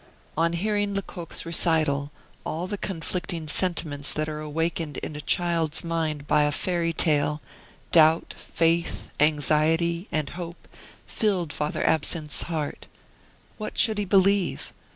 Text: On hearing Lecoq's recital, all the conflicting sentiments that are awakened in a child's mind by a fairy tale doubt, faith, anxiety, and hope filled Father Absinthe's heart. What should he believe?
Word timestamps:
On 0.35 0.53
hearing 0.53 0.95
Lecoq's 0.95 1.45
recital, 1.45 2.09
all 2.43 2.65
the 2.65 2.75
conflicting 2.75 3.47
sentiments 3.47 4.11
that 4.13 4.27
are 4.27 4.39
awakened 4.39 4.97
in 4.97 5.15
a 5.15 5.21
child's 5.21 5.83
mind 5.83 6.25
by 6.25 6.41
a 6.45 6.51
fairy 6.51 6.91
tale 6.91 7.39
doubt, 7.91 8.33
faith, 8.35 9.11
anxiety, 9.19 10.07
and 10.11 10.31
hope 10.31 10.67
filled 11.05 11.53
Father 11.53 11.85
Absinthe's 11.85 12.41
heart. 12.41 12.87
What 13.59 13.77
should 13.77 13.99
he 13.99 14.05
believe? 14.05 14.73